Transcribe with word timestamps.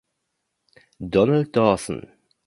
Donald 1.07 1.51
Dawson. 1.51 2.11